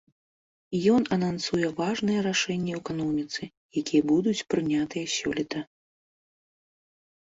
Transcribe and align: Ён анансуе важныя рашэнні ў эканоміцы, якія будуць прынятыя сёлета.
Ён 0.93 1.01
анансуе 1.15 1.67
важныя 1.81 2.25
рашэнні 2.29 2.73
ў 2.75 2.79
эканоміцы, 2.85 3.41
якія 3.85 4.01
будуць 4.15 4.37
прынятыя 4.53 5.05
сёлета. 5.21 5.59